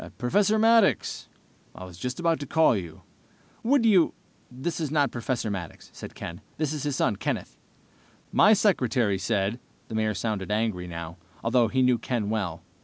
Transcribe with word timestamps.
"Professor 0.17 0.57
Maddox, 0.57 1.29
I 1.75 1.83
was 1.83 1.95
just 1.95 2.19
about 2.19 2.39
to 2.39 2.47
call 2.47 2.75
you. 2.75 3.03
Would 3.61 3.85
you...." 3.85 4.15
"This 4.49 4.79
is 4.79 4.89
not 4.89 5.11
Professor 5.11 5.51
Maddox," 5.51 5.91
said 5.93 6.15
Ken. 6.15 6.41
"I'm 6.57 6.57
his 6.65 6.95
son, 6.95 7.17
Kenneth." 7.17 7.55
"My 8.31 8.53
secretary 8.53 9.19
said...." 9.19 9.59
The 9.89 9.93
Mayor 9.93 10.15
sounded 10.15 10.49
angry 10.49 10.87
now, 10.87 11.17
although 11.43 11.67
he 11.67 11.83
knew 11.83 11.99
Ken 11.99 12.31
well. 12.31 12.63